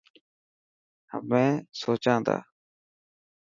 [1.11, 2.37] همين سوچان تا.